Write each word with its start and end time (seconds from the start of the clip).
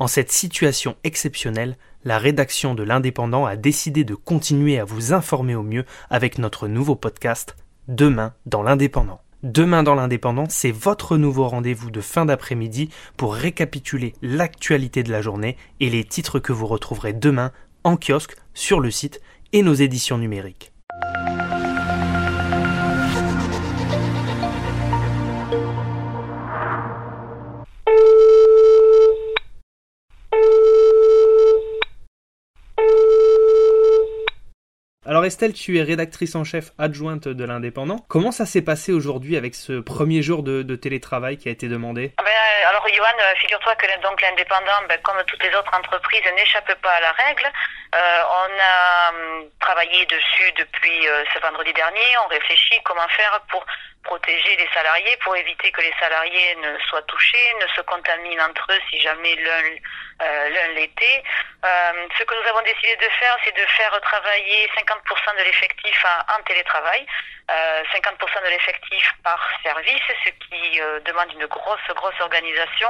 En 0.00 0.06
cette 0.06 0.32
situation 0.32 0.96
exceptionnelle, 1.04 1.76
la 2.04 2.16
rédaction 2.16 2.74
de 2.74 2.82
l'Indépendant 2.82 3.44
a 3.44 3.56
décidé 3.56 4.02
de 4.02 4.14
continuer 4.14 4.78
à 4.78 4.84
vous 4.86 5.12
informer 5.12 5.54
au 5.54 5.62
mieux 5.62 5.84
avec 6.08 6.38
notre 6.38 6.68
nouveau 6.68 6.96
podcast 6.96 7.54
Demain 7.86 8.32
dans 8.46 8.62
l'Indépendant. 8.62 9.20
Demain 9.42 9.82
dans 9.82 9.94
l'Indépendant, 9.94 10.46
c'est 10.48 10.70
votre 10.70 11.18
nouveau 11.18 11.48
rendez-vous 11.48 11.90
de 11.90 12.00
fin 12.00 12.24
d'après-midi 12.24 12.88
pour 13.18 13.34
récapituler 13.34 14.14
l'actualité 14.22 15.02
de 15.02 15.12
la 15.12 15.20
journée 15.20 15.58
et 15.80 15.90
les 15.90 16.04
titres 16.04 16.38
que 16.38 16.54
vous 16.54 16.66
retrouverez 16.66 17.12
demain 17.12 17.52
en 17.84 17.98
kiosque, 17.98 18.36
sur 18.54 18.80
le 18.80 18.90
site 18.90 19.20
et 19.52 19.62
nos 19.62 19.74
éditions 19.74 20.16
numériques. 20.16 20.72
Alors 35.20 35.26
Estelle, 35.26 35.52
tu 35.52 35.76
es 35.76 35.82
rédactrice 35.82 36.34
en 36.34 36.44
chef 36.44 36.72
adjointe 36.78 37.28
de 37.28 37.44
l'Indépendant. 37.44 37.98
Comment 38.08 38.32
ça 38.32 38.46
s'est 38.46 38.62
passé 38.62 38.90
aujourd'hui 38.90 39.36
avec 39.36 39.54
ce 39.54 39.78
premier 39.78 40.22
jour 40.22 40.42
de, 40.42 40.62
télétravail 40.76 41.36
qui 41.36 41.50
a 41.50 41.52
été 41.52 41.68
demandé? 41.68 42.14
Ah 42.16 42.22
ben, 42.24 42.32
Alors 42.70 42.88
Johan, 42.88 43.04
euh, 43.04 43.34
figure-toi 43.36 43.76
que 43.76 43.86
l'Indépendant, 43.86 44.80
ben, 44.88 44.98
comme 45.02 45.22
toutes 45.26 45.42
les 45.42 45.54
autres 45.54 45.76
entreprises, 45.76 46.22
n'échappe 46.34 46.72
pas 46.80 46.92
à 46.92 47.00
la 47.00 47.12
règle. 47.12 47.44
Euh, 47.94 48.22
on 48.32 48.48
a 48.64 49.10
hum, 49.10 49.44
travaillé 49.60 50.06
dessus 50.06 50.52
depuis 50.56 51.06
euh, 51.06 51.22
ce 51.34 51.40
vendredi 51.42 51.74
dernier. 51.74 52.16
On 52.24 52.28
réfléchit 52.28 52.80
comment 52.84 53.06
faire 53.14 53.42
pour 53.50 53.62
protéger 54.04 54.56
les 54.56 54.68
salariés, 54.72 55.16
pour 55.22 55.36
éviter 55.36 55.70
que 55.72 55.80
les 55.80 55.92
salariés 56.00 56.56
ne 56.56 56.78
soient 56.88 57.02
touchés, 57.02 57.54
ne 57.60 57.66
se 57.68 57.80
contaminent 57.82 58.40
entre 58.48 58.66
eux 58.72 58.80
si 58.90 59.00
jamais 59.00 59.34
l'un 59.36 59.62
euh, 60.22 60.68
l'était. 60.74 61.22
ce 61.62 62.24
que 62.24 62.34
nous 62.34 62.48
avons 62.48 62.62
décidé 62.62 62.96
de 62.96 63.08
faire, 63.18 63.36
c'est 63.44 63.56
de 63.56 63.66
faire 63.66 64.00
travailler 64.00 64.68
50% 64.78 65.38
de 65.38 65.44
l'effectif 65.44 66.04
en 66.28 66.42
télétravail, 66.42 67.06
50% 67.48 68.44
de 68.44 68.50
l'effectif 68.50 69.12
par 69.24 69.40
service, 69.62 70.02
ce 70.24 70.30
qui 70.30 70.80
demande 71.04 71.32
une 71.32 71.46
grosse, 71.46 71.88
grosse 71.94 72.20
organisation. 72.20 72.88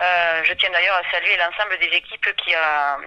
je 0.00 0.52
tiens 0.54 0.70
d'ailleurs 0.70 0.96
à 0.96 1.10
saluer 1.10 1.36
l'ensemble 1.36 1.78
des 1.78 1.96
équipes 1.96 2.34
qui 2.36 2.54
a 2.54 2.98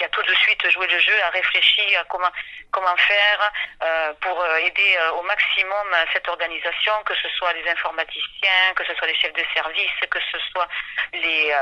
qui 0.00 0.04
a 0.06 0.08
tout 0.08 0.22
de 0.22 0.34
suite 0.36 0.70
joué 0.70 0.86
le 0.86 0.98
jeu, 0.98 1.12
a 1.22 1.28
réfléchi 1.28 1.94
à 1.96 2.04
comment 2.04 2.32
comment 2.70 2.96
faire 2.96 3.52
euh, 3.82 4.12
pour 4.22 4.40
euh, 4.40 4.56
aider 4.56 4.96
euh, 4.96 5.10
au 5.10 5.22
maximum 5.22 5.86
cette 6.12 6.26
organisation, 6.26 6.92
que 7.04 7.14
ce 7.16 7.28
soit 7.36 7.52
les 7.52 7.68
informaticiens, 7.68 8.72
que 8.76 8.84
ce 8.86 8.94
soit 8.94 9.08
les 9.08 9.14
chefs 9.16 9.34
de 9.34 9.44
service, 9.52 9.92
que 10.10 10.18
ce 10.32 10.38
soit 10.50 10.68
les 11.12 11.52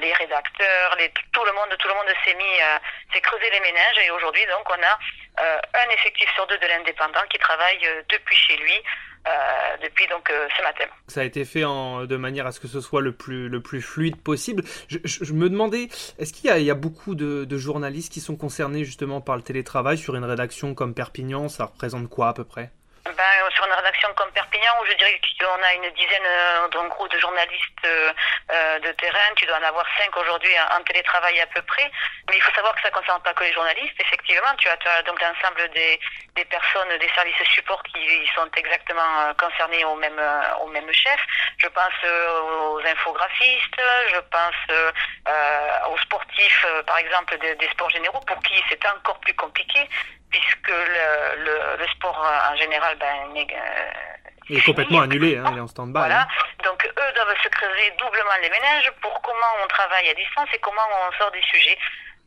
les 0.00 0.12
rédacteurs, 0.12 0.96
tout 1.32 1.44
le 1.44 1.52
monde, 1.52 1.74
tout 1.78 1.88
le 1.88 1.94
monde 1.94 2.12
s'est 2.22 2.34
mis, 2.34 2.56
s'est 3.12 3.20
creusé 3.22 3.48
les 3.48 3.60
ménages 3.60 3.98
et 3.98 4.10
aujourd'hui 4.10 4.44
donc 4.46 4.68
on 4.68 4.82
a 4.82 4.98
un 5.38 5.90
effectif 5.90 6.28
sur 6.34 6.46
deux 6.46 6.58
de 6.58 6.66
l'indépendant 6.66 7.22
qui 7.30 7.38
travaille 7.38 8.04
depuis 8.10 8.36
chez 8.36 8.56
lui. 8.58 8.82
Euh, 9.26 9.76
depuis 9.82 10.06
donc 10.08 10.30
euh, 10.30 10.46
ce 10.56 10.62
matin. 10.62 10.84
Ça 11.08 11.20
a 11.20 11.24
été 11.24 11.44
fait 11.44 11.62
de 11.62 12.16
manière 12.16 12.46
à 12.46 12.52
ce 12.52 12.60
que 12.60 12.68
ce 12.68 12.80
soit 12.80 13.00
le 13.00 13.12
plus, 13.12 13.80
fluide 13.80 14.16
possible. 14.16 14.62
Je, 14.88 15.32
me 15.32 15.50
demandais, 15.50 15.88
est-ce 16.18 16.32
qu'il 16.32 16.54
y, 16.56 16.62
y, 16.62 16.70
a 16.70 16.74
beaucoup 16.74 17.16
de, 17.16 17.44
de, 17.44 17.58
journalistes 17.58 18.12
qui 18.12 18.20
sont 18.20 18.36
concernés 18.36 18.84
justement 18.84 19.20
par 19.20 19.36
le 19.36 19.42
télétravail 19.42 19.98
sur 19.98 20.14
une 20.14 20.24
rédaction 20.24 20.74
comme 20.74 20.94
Perpignan? 20.94 21.48
Ça 21.48 21.64
représente 21.64 22.08
quoi 22.08 22.28
à 22.28 22.34
peu 22.34 22.44
près? 22.44 22.70
Ben, 23.16 23.50
sur 23.54 23.66
une 23.66 23.72
rédaction 23.72 24.12
comme 24.14 24.30
Perpignan, 24.32 24.72
où 24.82 24.86
je 24.86 24.92
dirais 24.92 25.18
qu'on 25.40 25.62
a 25.62 25.72
une 25.74 25.90
dizaine 25.92 26.26
euh, 26.26 26.68
d'un 26.68 26.86
groupe 26.88 27.10
de 27.10 27.18
journalistes 27.18 27.84
euh, 27.86 28.12
euh, 28.52 28.78
de 28.80 28.92
terrain, 28.92 29.34
tu 29.36 29.46
dois 29.46 29.58
en 29.58 29.62
avoir 29.62 29.86
cinq 29.98 30.14
aujourd'hui 30.16 30.52
en 30.76 30.82
télétravail 30.84 31.40
à 31.40 31.46
peu 31.46 31.62
près. 31.62 31.90
Mais 32.28 32.36
il 32.36 32.42
faut 32.42 32.52
savoir 32.52 32.74
que 32.74 32.82
ça 32.82 32.88
ne 32.88 32.94
concerne 32.94 33.22
pas 33.22 33.32
que 33.32 33.44
les 33.44 33.52
journalistes. 33.54 33.94
Effectivement, 33.98 34.54
tu 34.58 34.68
as, 34.68 35.02
donc 35.02 35.20
l'ensemble 35.22 35.68
des, 35.70 35.98
des 36.34 36.44
personnes, 36.44 36.98
des 36.98 37.08
services 37.14 37.42
support 37.54 37.82
qui 37.84 38.28
sont 38.34 38.50
exactement 38.54 39.32
concernés 39.38 39.84
au 39.84 39.94
même, 39.96 40.20
au 40.60 40.66
même 40.68 40.92
chef. 40.92 41.20
Je 41.58 41.68
pense 41.68 41.94
aux 42.04 42.80
infographistes, 42.84 43.80
je 44.12 44.20
pense 44.30 45.90
aux 45.90 45.98
sportifs, 45.98 46.66
par 46.86 46.98
exemple, 46.98 47.38
des 47.38 47.68
sports 47.70 47.90
généraux, 47.90 48.20
pour 48.20 48.42
qui 48.42 48.62
c'est 48.68 48.86
encore 48.86 49.18
plus 49.20 49.34
compliqué 49.34 49.88
puisque 50.40 50.68
le, 50.68 51.44
le, 51.44 51.78
le, 51.78 51.86
sport 51.88 52.18
en 52.18 52.56
général 52.56 52.96
ben, 52.98 53.36
est, 53.36 53.52
euh, 53.52 54.56
est 54.56 54.64
complètement 54.64 55.00
annulé, 55.00 55.36
hein, 55.36 55.44
il 55.52 55.58
est 55.58 55.60
en 55.60 55.66
stand-by. 55.66 55.98
Voilà. 55.98 56.22
Hein. 56.22 56.26
Donc 56.64 56.84
eux 56.84 57.12
doivent 57.14 57.36
se 57.42 57.48
creuser 57.48 57.92
doublement 57.98 58.36
les 58.42 58.50
ménages 58.50 58.90
pour 59.00 59.20
comment 59.22 59.52
on 59.62 59.66
travaille 59.68 60.08
à 60.08 60.14
distance 60.14 60.48
et 60.52 60.58
comment 60.58 60.82
on 61.08 61.12
sort 61.18 61.30
des 61.32 61.42
sujets. 61.42 61.78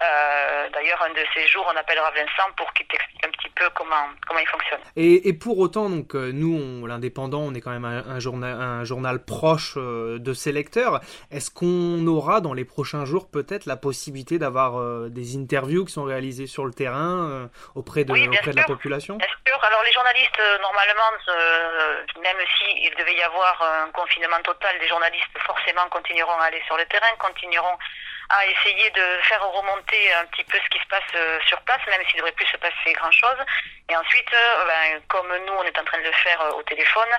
Euh, 0.02 0.70
D'ailleurs, 0.72 1.02
un 1.04 1.10
de 1.10 1.26
ces 1.34 1.46
jours, 1.48 1.66
on 1.74 1.76
appellera 1.78 2.10
Vincent 2.12 2.52
pour 2.56 2.72
qu'il 2.74 2.86
t'explique 2.88 3.26
un 3.26 3.32
petit 3.32 3.50
peu 3.50 3.66
comment 3.76 4.08
comment 4.28 4.40
il 4.40 4.48
fonctionne. 4.48 4.80
Et, 4.96 5.28
et 5.28 5.34
pour 5.34 5.60
autant, 5.60 5.90
donc 5.90 6.16
euh, 6.16 6.32
nous, 6.32 6.86
l'indépendant, 6.86 7.40
on 7.40 7.54
est 7.54 7.60
quand 7.60 7.72
même 7.72 7.86
un, 7.86 8.06
un, 8.08 8.20
journal 8.20 8.54
un 8.62 8.84
journal 8.84 9.26
proche 9.26 9.74
euh, 9.78 10.20
de 10.20 10.34
ses 10.34 10.52
lecteurs. 10.52 11.02
Est-ce 11.32 11.50
qu'on 11.50 12.06
aura 12.08 12.40
dans 12.40 12.54
les 12.54 12.66
prochains 12.66 13.06
jours 13.06 13.30
peut-être 13.30 13.66
la 13.66 13.76
possibilité 13.76 14.38
d'avoir 14.38 14.80
euh, 14.80 15.10
des 15.10 15.36
interviews 15.36 15.86
qui 15.86 15.92
sont 15.92 16.06
réalisées 16.06 16.48
sur 16.48 16.66
le 16.66 16.72
terrain 16.74 17.50
auprès 17.76 18.06
de 18.06 18.12
auprès 18.14 18.52
de 18.52 18.56
la 18.56 18.64
population? 18.64 19.18
Bien 19.18 19.28
sûr. 19.48 19.64
Alors 19.64 19.84
les 19.84 19.92
journalistes, 19.92 20.42
normalement, 20.62 21.12
même 22.24 22.38
s'il 22.58 22.96
devait 22.96 23.16
y 23.16 23.22
avoir 23.22 23.62
un 23.62 23.92
confinement 23.92 24.42
total, 24.44 24.76
les 24.80 24.88
journalistes 24.88 25.38
forcément 25.46 25.88
continueront 25.90 26.40
à 26.40 26.46
aller 26.46 26.62
sur 26.66 26.78
le 26.78 26.86
terrain, 26.86 27.08
continueront 27.20 27.78
à 28.30 28.46
essayer 28.46 28.90
de 28.92 29.20
faire 29.24 29.44
remonter 29.50 30.14
un 30.14 30.26
petit 30.28 30.44
peu 30.44 30.58
ce 30.64 30.70
qui 30.70 30.80
se 30.80 30.88
passe 30.88 31.04
euh, 31.16 31.40
sur 31.48 31.60
place, 31.62 31.82
même 31.88 32.02
s'il 32.06 32.18
ne 32.18 32.20
devrait 32.20 32.32
plus 32.34 32.46
se 32.46 32.58
passer 32.58 32.94
grand-chose. 32.94 33.38
Et 33.90 33.96
ensuite, 33.96 34.32
euh, 34.34 34.66
ben, 34.66 35.02
comme 35.08 35.30
nous, 35.48 35.54
on 35.54 35.64
est 35.64 35.78
en 35.80 35.84
train 35.84 35.98
de 35.98 36.04
le 36.04 36.12
faire 36.12 36.40
euh, 36.42 36.52
au 36.52 36.64
téléphone, 36.64 37.10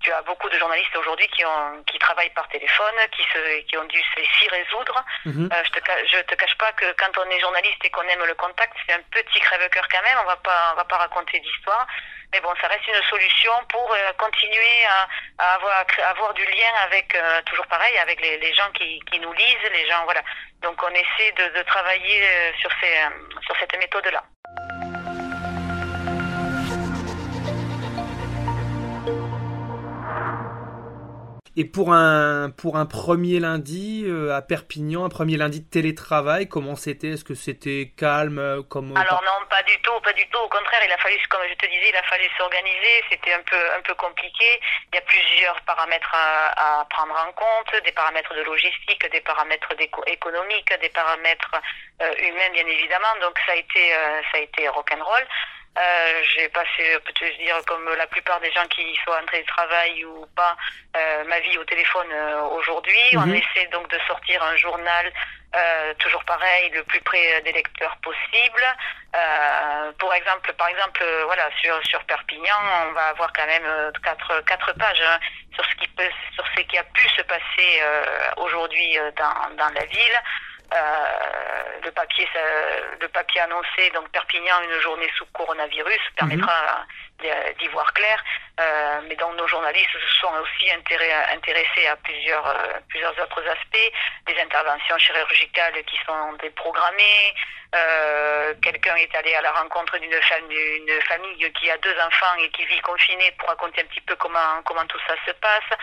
tu 0.00 0.12
as 0.12 0.22
beaucoup 0.22 0.48
de 0.48 0.58
journalistes 0.58 0.96
aujourd'hui 0.96 1.28
qui, 1.28 1.44
ont, 1.44 1.82
qui 1.84 1.98
travaillent 1.98 2.30
par 2.30 2.48
téléphone, 2.48 2.94
qui, 3.12 3.22
se, 3.32 3.60
qui 3.62 3.76
ont 3.76 3.84
dû 3.84 4.00
s'y 4.00 4.48
résoudre. 4.48 5.04
Je, 5.24 5.70
te, 5.70 6.06
je 6.06 6.20
te 6.22 6.34
cache 6.34 6.56
pas 6.58 6.72
que 6.72 6.92
quand 6.92 7.16
on 7.18 7.30
est 7.30 7.40
journaliste 7.40 7.84
et 7.84 7.90
qu'on 7.90 8.02
aime 8.02 8.24
le 8.24 8.34
contact, 8.34 8.74
c'est 8.86 8.94
un 8.94 9.02
petit 9.10 9.40
crève-cœur 9.40 9.86
quand 9.90 10.02
même, 10.02 10.18
on 10.22 10.26
va 10.26 10.36
pas, 10.36 10.70
on 10.72 10.76
va 10.76 10.84
pas 10.84 10.98
raconter 10.98 11.40
d'histoire. 11.40 11.86
Mais 12.32 12.40
bon, 12.40 12.52
ça 12.60 12.68
reste 12.68 12.86
une 12.86 13.02
solution 13.08 13.52
pour 13.70 13.96
continuer 14.18 14.84
à, 14.84 15.08
à, 15.38 15.54
avoir, 15.54 15.72
à 16.02 16.08
avoir 16.10 16.34
du 16.34 16.44
lien 16.44 16.72
avec, 16.84 17.16
toujours 17.46 17.66
pareil, 17.68 17.96
avec 17.98 18.20
les, 18.20 18.38
les 18.38 18.54
gens 18.54 18.70
qui, 18.72 19.00
qui 19.10 19.18
nous 19.18 19.32
lisent, 19.32 19.70
les 19.72 19.88
gens, 19.88 20.04
voilà. 20.04 20.22
Donc 20.60 20.82
on 20.82 20.90
essaie 20.90 21.32
de, 21.32 21.58
de 21.58 21.62
travailler 21.62 22.22
euh, 22.22 22.52
sur, 22.60 22.70
ces, 22.80 22.98
euh, 22.98 23.40
sur 23.46 23.56
cette 23.58 23.76
méthode-là. 23.78 24.22
Et 31.58 31.64
pour 31.64 31.92
un, 31.92 32.50
pour 32.50 32.76
un 32.76 32.86
premier 32.86 33.40
lundi 33.40 34.04
euh, 34.06 34.30
à 34.30 34.42
Perpignan, 34.42 35.04
un 35.04 35.08
premier 35.08 35.36
lundi 35.36 35.58
de 35.58 35.68
télétravail, 35.68 36.46
comment 36.46 36.76
c'était? 36.76 37.18
Est-ce 37.18 37.24
que 37.24 37.34
c'était 37.34 37.90
calme? 37.98 38.38
Euh, 38.38 38.62
comme 38.62 38.96
Alors 38.96 39.20
non, 39.26 39.42
pas 39.50 39.64
du 39.64 39.74
tout, 39.82 39.98
pas 40.04 40.12
du 40.12 40.22
tout. 40.30 40.38
Au 40.38 40.48
contraire, 40.48 40.78
il 40.86 40.92
a 40.92 40.98
fallu, 40.98 41.18
comme 41.28 41.42
je 41.50 41.54
te 41.54 41.66
disais, 41.66 41.90
il 41.90 41.96
a 41.96 42.02
fallu 42.04 42.30
s'organiser. 42.38 43.02
C'était 43.10 43.32
un 43.32 43.42
peu, 43.42 43.58
un 43.76 43.82
peu 43.82 43.94
compliqué. 43.96 44.46
Il 44.92 44.94
y 44.94 44.98
a 44.98 45.02
plusieurs 45.02 45.60
paramètres 45.62 46.14
à, 46.14 46.82
à 46.82 46.84
prendre 46.84 47.18
en 47.26 47.32
compte, 47.32 47.82
des 47.82 47.90
paramètres 47.90 48.36
de 48.36 48.42
logistique, 48.42 49.10
des 49.10 49.20
paramètres 49.20 49.74
économiques, 50.06 50.72
des 50.80 50.90
paramètres 50.90 51.58
euh, 52.02 52.14
humains, 52.22 52.50
bien 52.52 52.68
évidemment. 52.68 53.18
Donc 53.20 53.36
ça 53.44 53.50
a 53.50 53.56
été, 53.56 53.82
ça 54.30 54.38
a 54.38 54.42
été 54.42 54.68
rock'n'roll. 54.68 55.26
Euh, 55.76 56.22
j'ai 56.34 56.48
passé, 56.48 56.98
peut-être 57.04 57.38
dire, 57.38 57.56
comme 57.66 57.88
la 57.96 58.06
plupart 58.08 58.40
des 58.40 58.50
gens 58.50 58.66
qui 58.66 58.98
sont 59.04 59.12
en 59.12 59.44
travail 59.46 60.04
ou 60.04 60.26
pas, 60.34 60.56
euh, 60.96 61.24
ma 61.24 61.38
vie 61.40 61.56
au 61.56 61.64
téléphone 61.64 62.08
euh, 62.10 62.42
aujourd'hui. 62.50 62.98
On 63.14 63.26
mhm. 63.26 63.36
essaie 63.36 63.66
donc 63.70 63.88
de 63.88 63.98
sortir 64.06 64.42
un 64.42 64.56
journal 64.56 65.12
toujours 65.98 66.22
pareil, 66.24 66.70
le 66.74 66.84
plus 66.84 67.00
près 67.00 67.40
des 67.40 67.52
lecteurs 67.52 67.96
possible. 68.02 68.62
Pour 69.98 70.12
exemple, 70.12 70.52
par 70.52 70.68
exemple, 70.68 71.02
voilà, 71.24 71.48
sur 71.62 71.74
sur 71.86 72.04
Perpignan, 72.04 72.54
on 72.86 72.92
va 72.92 73.06
avoir 73.06 73.32
quand 73.32 73.46
même 73.46 73.92
quatre 74.04 74.44
quatre 74.44 74.74
pages 74.74 75.02
hein, 75.02 75.18
sur 75.54 75.64
ce 75.64 75.74
qui 75.76 75.88
peut, 75.88 76.10
sur 76.34 76.44
ce 76.54 76.60
qui 76.60 76.76
a 76.76 76.84
pu 76.84 77.08
se 77.08 77.22
passer 77.22 77.82
aujourd'hui 78.36 78.98
dans 79.16 79.56
dans 79.56 79.72
la 79.72 79.86
ville. 79.86 80.22
Euh, 80.74 81.80
le 81.82 81.90
papier, 81.92 82.28
le 83.00 83.08
papier 83.08 83.40
annoncé, 83.40 83.90
donc 83.94 84.08
Perpignan, 84.10 84.60
une 84.62 84.80
journée 84.80 85.10
sous 85.16 85.24
coronavirus, 85.32 86.00
permettra 86.16 86.84
mhm. 87.22 87.54
d'y 87.58 87.68
voir 87.68 87.90
clair. 87.94 88.22
Euh, 88.60 89.00
mais 89.08 89.16
donc 89.16 89.36
nos 89.36 89.46
journalistes 89.46 89.92
se 89.92 90.18
sont 90.20 90.32
aussi 90.42 90.70
intéressés 90.70 91.86
à 91.86 91.96
plusieurs, 91.96 92.46
euh, 92.46 92.80
plusieurs 92.88 93.12
autres 93.12 93.42
aspects, 93.48 93.92
des 94.26 94.38
interventions 94.40 94.98
chirurgicales 94.98 95.82
qui 95.84 95.98
sont 96.04 96.32
déprogrammées. 96.42 97.34
Quelqu'un 98.62 98.96
est 98.96 99.14
allé 99.14 99.34
à 99.34 99.42
la 99.42 99.52
rencontre 99.52 99.98
d'une 99.98 100.20
famille, 100.22 101.00
famille 101.06 101.52
qui 101.52 101.70
a 101.70 101.78
deux 101.78 101.94
enfants 102.00 102.34
et 102.42 102.48
qui 102.50 102.64
vit 102.64 102.80
confinée 102.80 103.32
pour 103.38 103.48
raconter 103.48 103.82
un 103.82 103.84
petit 103.84 104.00
peu 104.00 104.16
comment, 104.16 104.62
comment 104.64 104.86
tout 104.86 105.00
ça 105.06 105.14
se 105.26 105.32
passe. 105.32 105.78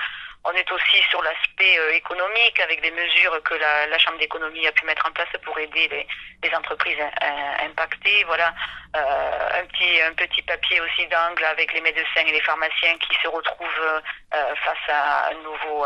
On 0.48 0.52
est 0.52 0.72
aussi 0.72 1.02
sur 1.10 1.24
l'aspect 1.24 1.80
euh, 1.80 1.94
économique 1.94 2.60
avec 2.60 2.80
des 2.82 2.92
mesures 2.92 3.42
que 3.44 3.56
la, 3.56 3.98
Chambre 3.98 4.20
d'économie 4.20 4.68
a 4.68 4.72
pu 4.72 4.86
mettre 4.86 5.08
en 5.08 5.12
place 5.12 5.30
pour 5.44 5.58
aider 5.58 5.88
les, 5.88 6.08
les 6.44 6.56
entreprises 6.56 7.00
euh, 7.00 7.66
impactées. 7.66 8.24
Voilà, 8.26 8.54
euh, 8.96 9.62
un 9.62 9.66
petit 9.66 10.02
un 10.02 10.14
petit 10.14 10.44
papier 10.44 10.80
aussi 10.82 11.08
d'angle 11.08 11.44
avec 11.46 11.74
les 11.74 11.82
médecins 11.82 12.26
et 12.28 12.32
les 12.32 12.42
pharmaciens 12.42 12.96
qui 13.00 13.16
se 13.24 13.28
retrouvent 13.28 14.02
face 14.32 14.90
à 14.90 15.30
un 15.30 15.36
nouveau 15.42 15.86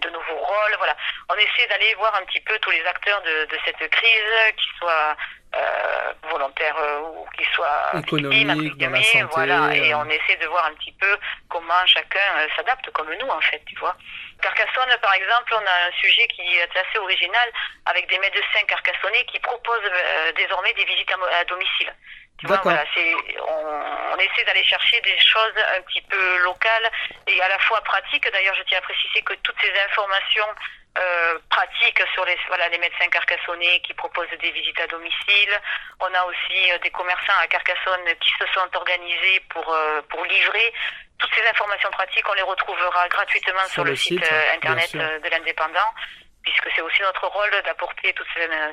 de 0.00 0.10
nouveaux 0.10 0.38
rôles. 0.38 0.74
Voilà, 0.78 0.96
on 1.30 1.34
essaie 1.34 1.66
d'aller 1.68 1.94
voir 1.94 2.14
un 2.14 2.24
petit 2.24 2.40
peu 2.40 2.58
tous 2.60 2.70
les 2.70 2.84
acteurs 2.86 3.22
de, 3.22 3.46
de 3.46 3.58
cette 3.64 3.90
crise, 3.90 4.54
qui 4.56 4.68
soient 4.78 5.16
euh, 5.56 6.12
volontaires 6.30 6.76
euh, 6.78 6.98
ou 7.00 7.26
qu'ils 7.36 7.46
soient 7.54 7.92
économiques, 7.94 8.76
dans 8.76 8.90
la 8.90 9.02
santé, 9.02 9.22
voilà, 9.30 9.72
et 9.72 9.94
on 9.94 10.04
essaie 10.06 10.36
de 10.40 10.46
voir 10.46 10.64
un 10.64 10.74
petit 10.74 10.90
peu 11.00 11.16
comment 11.48 11.86
chacun 11.86 12.18
euh, 12.38 12.48
s'adapte 12.56 12.90
comme 12.90 13.12
nous 13.20 13.28
en 13.28 13.40
fait, 13.40 13.62
tu 13.66 13.78
vois. 13.78 13.94
Carcassonne, 14.42 14.96
par 15.00 15.14
exemple, 15.14 15.54
on 15.54 15.64
a 15.64 15.88
un 15.88 15.92
sujet 16.00 16.26
qui 16.26 16.42
est 16.56 16.76
assez 16.76 16.98
original 16.98 17.48
avec 17.86 18.08
des 18.08 18.18
médecins 18.18 18.64
carcassonnais 18.66 19.24
qui 19.26 19.38
proposent 19.38 19.90
désormais 20.34 20.72
des 20.72 20.84
visites 20.84 21.12
à, 21.12 21.44
domicile. 21.44 21.94
Tu 22.38 22.46
vois, 22.46 22.60
voilà, 22.62 22.84
c'est, 22.94 23.14
on, 23.40 24.14
on 24.14 24.16
essaie 24.18 24.44
d'aller 24.44 24.64
chercher 24.64 25.00
des 25.00 25.18
choses 25.18 25.54
un 25.76 25.80
petit 25.82 26.02
peu 26.02 26.38
locales 26.42 26.90
et 27.26 27.40
à 27.40 27.48
la 27.48 27.58
fois 27.60 27.80
pratiques. 27.82 28.30
D'ailleurs, 28.30 28.54
je 28.56 28.62
tiens 28.64 28.78
à 28.78 28.82
préciser 28.82 29.22
que 29.22 29.34
toutes 29.34 29.56
ces 29.60 29.72
informations 29.80 30.48
euh, 30.96 31.38
pratiques 31.50 32.00
sur 32.14 32.24
les, 32.24 32.36
voilà, 32.46 32.68
les 32.68 32.78
médecins 32.78 33.08
carcassonnais 33.08 33.80
qui 33.80 33.94
proposent 33.94 34.30
des 34.40 34.50
visites 34.52 34.78
à 34.78 34.86
domicile. 34.86 35.50
On 36.00 36.06
a 36.06 36.24
aussi 36.24 36.70
euh, 36.70 36.78
des 36.78 36.90
commerçants 36.90 37.38
à 37.40 37.48
Carcassonne 37.48 38.06
qui 38.20 38.30
se 38.38 38.46
sont 38.52 38.68
organisés 38.74 39.40
pour, 39.50 39.68
euh, 39.72 40.02
pour 40.08 40.24
livrer. 40.24 40.72
Toutes 41.18 41.34
ces 41.34 41.46
informations 41.48 41.90
pratiques, 41.90 42.28
on 42.28 42.34
les 42.34 42.42
retrouvera 42.42 43.08
gratuitement 43.08 43.66
sur, 43.66 43.84
le, 43.84 43.96
site, 43.96 44.22
internet 44.54 44.92
de 44.94 45.28
l'indépendant 45.30 45.94
puisque 46.44 46.68
c'est 46.76 46.82
aussi 46.82 47.02
notre 47.02 47.26
rôle 47.26 47.50
d'apporter 47.64 48.12
toute 48.12 48.26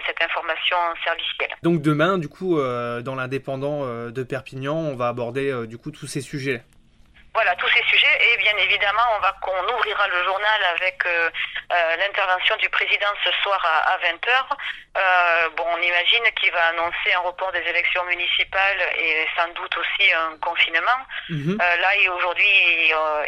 cette 0.05 0.21
information 0.21 0.77
servicielle. 1.03 1.49
Donc 1.63 1.81
demain, 1.81 2.17
du 2.17 2.27
coup, 2.27 2.57
dans 2.57 3.15
l'indépendant 3.15 3.85
de 4.09 4.23
Perpignan, 4.23 4.75
on 4.75 4.95
va 4.95 5.07
aborder 5.07 5.67
du 5.67 5.77
coup 5.77 5.91
tous 5.91 6.07
ces 6.07 6.21
sujets. 6.21 6.61
Voilà, 7.33 7.55
tous 7.55 7.67
ces 7.69 7.83
sujets. 7.83 8.33
Et 8.33 8.37
bien 8.37 8.55
évidemment, 8.57 9.07
on 9.15 9.19
va 9.21 9.31
qu'on 9.41 9.73
ouvrira 9.73 10.07
le 10.09 10.23
journal 10.23 10.63
avec 10.75 11.05
euh, 11.05 11.29
euh, 11.71 11.95
l'intervention 11.95 12.57
du 12.57 12.67
président 12.69 13.07
ce 13.23 13.31
soir 13.41 13.59
à, 13.63 13.97
20h. 13.99 14.57
Euh, 14.97 15.49
bon, 15.55 15.65
on 15.71 15.81
imagine 15.81 16.23
qu'il 16.39 16.51
va 16.51 16.67
annoncer 16.67 17.13
un 17.15 17.19
report 17.21 17.53
des 17.53 17.61
élections 17.61 18.03
municipales 18.05 18.81
et 18.97 19.25
sans 19.37 19.47
doute 19.53 19.77
aussi 19.77 20.11
un 20.11 20.37
confinement. 20.39 20.99
Mhm. 21.29 21.57
là, 21.57 21.89
aujourd'hui, 22.13 22.51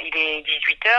il 0.04 0.18
est 0.18 0.42
18h, 0.42 0.90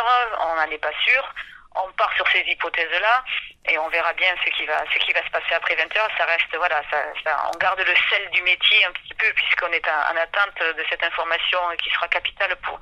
on 0.41 0.57
n'en 0.57 0.71
est 0.71 0.79
pas 0.79 0.95
sûr 1.05 1.35
on 1.75 1.91
part 1.93 2.13
sur 2.15 2.27
ces 2.29 2.41
hypothèses-là 2.41 3.25
et 3.67 3.79
on 3.79 3.89
verra 3.89 4.13
bien 4.15 4.35
ce 4.45 4.51
qui 4.51 4.67
va 4.67 4.85
ce 4.93 4.99
qui 5.05 5.13
va 5.13 5.25
se 5.25 5.31
passer 5.31 5.55
après 5.55 5.75
20 5.75 5.97
heures. 5.97 6.11
Ça 6.19 6.25
reste 6.25 6.55
voilà, 6.57 6.83
ça, 6.91 6.99
ça, 7.25 7.51
on 7.53 7.59
garde 7.59 7.81
le 7.81 7.95
sel 8.11 8.31
du 8.31 8.43
métier 8.43 8.85
un 8.85 8.93
petit 8.93 9.15
peu 9.15 9.27
puisqu'on 9.35 9.73
est 9.73 9.87
en, 9.89 10.17
attente 10.17 10.77
de 10.77 10.85
cette 10.89 11.03
information 11.03 11.59
qui 11.83 11.91
sera 11.91 12.09
capitale 12.09 12.55
pour 12.63 12.79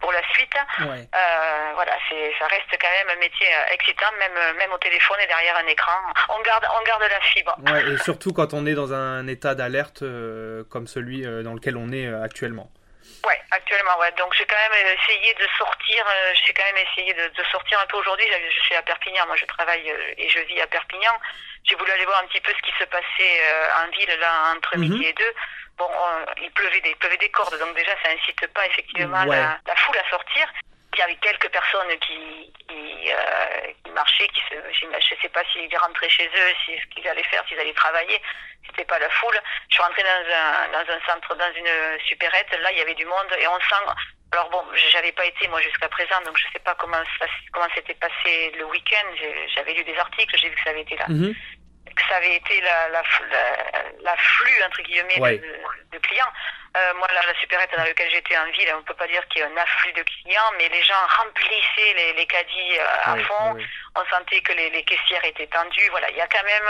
pour 0.00 0.12
la 0.12 0.22
suite. 0.34 0.54
Euh, 0.80 1.72
voilà, 1.74 1.92
c'est 2.08 2.32
ça 2.38 2.46
reste 2.46 2.70
quand 2.80 2.90
même 2.90 3.16
un 3.16 3.20
métier 3.20 3.46
euh, 3.46 3.74
excitant, 3.74 4.12
même 4.18 4.56
même 4.56 4.72
au 4.72 4.78
téléphone 4.78 5.16
et 5.22 5.26
derrière 5.26 5.56
un 5.56 5.66
écran. 5.66 5.98
On 6.28 6.42
garde 6.42 6.66
on 6.78 6.84
garde 6.84 7.02
la 7.02 7.20
fibre. 7.20 7.56
Ouais, 7.66 7.94
et 7.94 7.98
surtout 7.98 8.32
quand 8.32 8.52
on 8.52 8.66
est 8.66 8.74
dans 8.74 8.92
un 8.92 9.26
état 9.26 9.54
d'alerte 9.54 10.02
euh, 10.02 10.64
comme 10.70 10.86
celui 10.86 11.22
dans 11.42 11.54
lequel 11.54 11.76
on 11.76 11.90
est 11.92 12.06
actuellement. 12.22 12.70
Ouais, 13.26 13.40
actuellement, 13.50 13.98
ouais. 13.98 14.12
Donc 14.12 14.32
j'ai 14.34 14.46
quand 14.46 14.54
même 14.70 14.86
essayé 14.86 15.34
de 15.34 15.48
sortir, 15.58 16.06
euh, 16.06 16.32
j'ai 16.44 16.52
quand 16.52 16.62
même 16.62 16.86
essayé 16.86 17.12
de, 17.12 17.26
de 17.26 17.44
sortir 17.50 17.80
un 17.80 17.86
peu 17.86 17.96
aujourd'hui. 17.96 18.24
Je 18.54 18.60
suis 18.60 18.76
à 18.76 18.82
Perpignan, 18.82 19.26
moi 19.26 19.34
je 19.34 19.44
travaille 19.46 19.90
euh, 19.90 20.14
et 20.16 20.28
je 20.28 20.38
vis 20.40 20.60
à 20.60 20.66
Perpignan. 20.68 21.12
J'ai 21.64 21.74
voulu 21.74 21.90
aller 21.90 22.04
voir 22.04 22.22
un 22.22 22.26
petit 22.28 22.40
peu 22.40 22.52
ce 22.52 22.62
qui 22.62 22.72
se 22.78 22.84
passait 22.84 23.40
euh, 23.42 23.82
en 23.82 23.90
ville 23.90 24.16
là 24.20 24.54
entre 24.56 24.76
mhm. 24.76 24.82
midi 24.82 25.06
et 25.06 25.12
deux. 25.12 25.34
Bon, 25.76 25.90
il 26.40 26.50
pleuvait 26.52 26.80
des, 26.80 26.90
il 26.90 26.96
pleuvait 26.96 27.18
des 27.18 27.28
cordes, 27.30 27.58
donc 27.58 27.74
déjà 27.74 27.92
ça 28.02 28.10
incite 28.10 28.46
pas 28.54 28.64
effectivement 28.64 29.24
la, 29.24 29.58
la, 29.66 29.76
foule 29.76 29.98
à 29.98 30.08
sortir. 30.08 30.46
Il 30.94 31.00
y 31.00 31.02
avait 31.02 31.16
quelques 31.16 31.50
personnes 31.50 31.98
qui, 31.98 32.52
qui, 32.66 33.12
euh, 33.12 33.85
marchaient, 33.96 34.28
qui 34.28 34.42
se, 34.48 34.54
je 34.54 34.86
ne 34.86 35.20
sais 35.20 35.28
pas 35.32 35.42
s'ils 35.52 35.76
rentraient 35.76 36.08
chez 36.08 36.28
eux, 36.28 36.52
si, 36.64 36.78
ce 36.78 36.86
qu'ils 36.94 37.08
allaient 37.08 37.24
faire, 37.24 37.42
s'ils 37.48 37.58
allaient 37.58 37.72
travailler. 37.72 38.20
C'était 38.66 38.84
pas 38.84 38.98
la 38.98 39.08
foule. 39.10 39.38
Je 39.68 39.74
suis 39.74 39.82
rentrée 39.82 40.04
dans 40.04 40.22
un, 40.30 40.68
dans 40.72 40.86
un 40.92 41.00
centre, 41.08 41.34
dans 41.34 41.52
une 41.56 42.00
supérette. 42.06 42.50
Là, 42.60 42.70
il 42.72 42.78
y 42.78 42.82
avait 42.82 42.94
du 42.94 43.06
monde 43.06 43.30
et 43.40 43.48
on 43.48 43.58
sent. 43.60 43.84
Alors 44.32 44.50
bon, 44.50 44.62
j'avais 44.92 45.12
pas 45.12 45.24
été 45.24 45.48
moi 45.48 45.60
jusqu'à 45.62 45.88
présent, 45.88 46.20
donc 46.24 46.36
je 46.36 46.44
sais 46.52 46.58
pas 46.58 46.74
comment 46.74 47.02
ça, 47.18 47.26
comment 47.52 47.68
s'était 47.74 47.94
passé 47.94 48.52
le 48.58 48.64
week-end. 48.66 49.08
J'avais 49.54 49.72
lu 49.72 49.84
des 49.84 49.96
articles, 49.96 50.36
j'ai 50.36 50.48
vu 50.48 50.56
que 50.56 50.62
ça 50.64 50.70
avait 50.70 50.82
été 50.82 50.96
là. 50.96 51.06
Mhm. 51.08 51.34
Que 51.94 52.02
ça 52.10 52.16
avait 52.16 52.36
été 52.36 52.60
la, 52.60 52.88
la, 52.90 53.02
la, 54.02 54.16
flux 54.16 54.62
entre 54.66 54.82
guillemets 54.82 55.38
de, 55.38 55.92
de, 55.92 55.98
clients. 55.98 56.32
Euh, 56.76 56.94
moi, 56.98 57.08
la, 57.14 57.22
la 57.22 57.38
supérette 57.40 57.70
dans 57.74 57.84
laquelle 57.84 58.10
j'étais 58.10 58.36
en 58.36 58.44
ville, 58.50 58.68
on 58.74 58.78
ne 58.78 58.82
peut 58.82 58.94
pas 58.94 59.06
dire 59.06 59.26
qu'il 59.28 59.40
y 59.40 59.44
a 59.44 59.48
un 59.48 59.56
afflux 59.56 59.92
de 59.94 60.02
clients, 60.02 60.52
mais 60.58 60.68
les 60.68 60.82
gens 60.82 61.06
remplissaient 61.16 61.94
les, 61.94 62.12
les 62.12 62.26
caddies 62.26 62.78
euh, 62.78 63.12
à 63.12 63.16
fond. 63.16 63.56
On 63.94 64.04
sentait 64.14 64.42
que 64.42 64.52
les, 64.52 64.68
les, 64.70 64.82
caissières 64.82 65.24
étaient 65.24 65.46
tendues. 65.46 65.88
Voilà, 65.90 66.10
il 66.10 66.16
y 66.16 66.20
a 66.20 66.26
quand 66.26 66.44
même, 66.44 66.68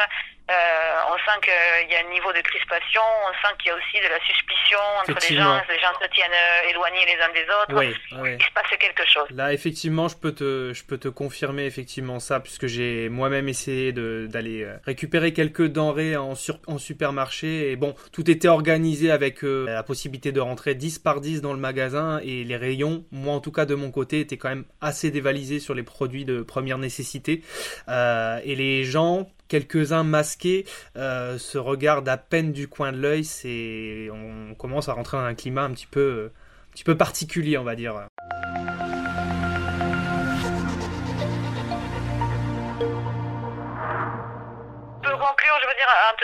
euh, 0.50 1.12
on 1.12 1.16
sent 1.18 1.40
qu'il 1.42 1.90
y 1.90 1.96
a 1.96 2.06
un 2.06 2.10
niveau 2.10 2.32
de 2.32 2.40
crispation. 2.40 3.02
On 3.28 3.32
sent 3.32 3.54
qu'il 3.58 3.70
y 3.70 3.74
a 3.74 3.76
aussi 3.76 3.98
de 4.02 4.08
la 4.08 4.20
suspicion 4.20 4.78
entre 5.00 5.18
les 5.28 5.36
gens. 5.36 5.60
Les 5.68 5.80
gens 5.80 5.94
se 6.00 6.08
tiennent 6.08 6.30
euh, 6.32 6.70
éloignés 6.70 7.06
les 7.06 7.20
uns 7.22 7.32
des 7.32 7.44
autres. 7.44 7.74
Oui, 7.74 7.94
oui. 8.20 8.36
Il 8.38 8.44
se 8.44 8.50
passe 8.52 8.66
quelque 8.78 9.06
chose. 9.06 9.26
Là, 9.30 9.52
effectivement, 9.52 10.08
je 10.08 10.16
peux 10.16 10.32
te, 10.32 10.72
je 10.72 10.84
peux 10.84 10.98
te 10.98 11.08
confirmer 11.08 11.66
effectivement 11.66 12.20
ça, 12.20 12.40
puisque 12.40 12.66
j'ai 12.66 13.08
moi-même 13.08 13.48
essayé 13.48 13.92
d'aller 13.92 14.66
récupérer 14.84 15.32
quelques 15.32 15.66
denrées 15.66 16.16
en, 16.16 16.34
sur, 16.34 16.58
en 16.66 16.78
supermarché. 16.78 17.70
Et 17.70 17.76
bon, 17.76 17.94
tout 18.12 18.30
était 18.30 18.48
organisé 18.48 19.10
avec 19.10 19.42
la 19.42 19.82
possibilité 19.82 20.32
de 20.32 20.40
rentrer 20.40 20.74
10 20.74 20.98
par 20.98 21.20
10 21.20 21.40
dans 21.40 21.52
le 21.52 21.58
magasin 21.58 22.20
et 22.22 22.44
les 22.44 22.56
rayons, 22.56 23.04
moi 23.10 23.34
en 23.34 23.40
tout 23.40 23.52
cas 23.52 23.66
de 23.66 23.74
mon 23.74 23.90
côté, 23.90 24.20
étaient 24.20 24.36
quand 24.36 24.48
même 24.48 24.64
assez 24.80 25.10
dévalisés 25.10 25.60
sur 25.60 25.74
les 25.74 25.82
produits 25.82 26.24
de 26.24 26.42
première 26.42 26.78
nécessité. 26.78 27.42
Euh, 27.88 28.40
et 28.44 28.54
les 28.54 28.84
gens, 28.84 29.28
quelques-uns 29.48 30.04
masqués, 30.04 30.66
euh, 30.96 31.38
se 31.38 31.58
regardent 31.58 32.08
à 32.08 32.16
peine 32.16 32.52
du 32.52 32.68
coin 32.68 32.92
de 32.92 32.98
l'œil. 32.98 33.24
C'est, 33.24 34.08
on 34.12 34.54
commence 34.54 34.88
à 34.88 34.92
rentrer 34.92 35.16
dans 35.16 35.24
un 35.24 35.34
climat 35.34 35.62
un 35.62 35.72
petit 35.72 35.86
peu, 35.86 36.30
un 36.68 36.72
petit 36.72 36.84
peu 36.84 36.96
particulier, 36.96 37.58
on 37.58 37.64
va 37.64 37.74
dire. 37.74 38.06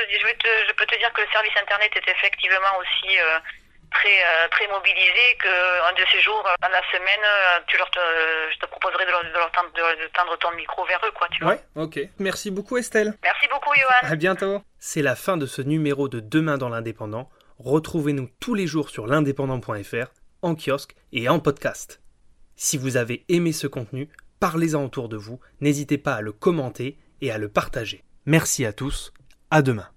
je 0.08 0.26
veux 0.26 0.32
dire, 0.34 0.66
je 0.68 0.72
peux 0.74 0.86
te 0.86 0.98
dire 0.98 1.12
que 1.12 1.20
le 1.20 1.28
service 1.28 1.56
internet 1.56 1.90
est 1.96 2.10
effectivement 2.10 2.76
aussi 2.80 3.18
euh, 3.18 3.38
très 3.92 4.22
euh, 4.22 4.48
très 4.50 4.66
mobilisé 4.68 5.36
qu'un 5.40 5.92
de 5.92 6.04
ces 6.10 6.20
jours 6.20 6.42
dans 6.60 6.68
la 6.68 6.82
semaine 6.90 7.24
euh, 7.24 7.60
tu 7.66 7.76
leur 7.76 7.90
je 7.94 8.58
te 8.58 8.66
proposerai 8.66 9.04
de 9.06 9.10
leur, 9.10 9.22
de 9.24 9.32
leur 9.32 9.50
tendre, 9.52 9.70
de, 9.72 10.06
tendre, 10.08 10.36
ton 10.38 10.50
micro 10.52 10.84
vers 10.86 11.00
eux 11.06 11.12
quoi 11.12 11.28
tu 11.30 11.42
vois. 11.42 11.54
Ouais, 11.54 11.60
OK. 11.76 12.00
Merci 12.18 12.50
beaucoup 12.50 12.76
Estelle. 12.76 13.14
Merci 13.22 13.46
beaucoup 13.48 13.74
Johan. 13.74 14.12
À 14.12 14.16
bientôt. 14.16 14.62
C'est 14.78 15.02
la 15.02 15.16
fin 15.16 15.36
de 15.36 15.46
ce 15.46 15.62
numéro 15.62 16.08
de 16.08 16.20
Demain 16.20 16.58
dans 16.58 16.68
l'indépendant. 16.68 17.30
Retrouvez-nous 17.58 18.28
tous 18.40 18.54
les 18.54 18.66
jours 18.66 18.90
sur 18.90 19.06
l'indépendant.fr 19.06 20.12
en 20.42 20.54
kiosque 20.56 20.94
et 21.12 21.28
en 21.28 21.38
podcast. 21.38 22.00
Si 22.56 22.76
vous 22.76 22.96
avez 22.96 23.24
aimé 23.28 23.52
ce 23.52 23.66
contenu, 23.66 24.08
parlez-en 24.40 24.84
autour 24.84 25.08
de 25.08 25.16
vous, 25.16 25.40
n'hésitez 25.60 25.98
pas 25.98 26.14
à 26.14 26.20
le 26.20 26.32
commenter 26.32 26.98
et 27.20 27.30
à 27.30 27.38
le 27.38 27.48
partager. 27.48 28.04
Merci 28.26 28.64
à 28.66 28.72
tous, 28.72 29.12
à 29.50 29.62
demain. 29.62 29.88